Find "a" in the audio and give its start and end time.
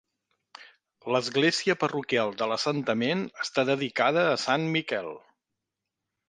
4.31-4.41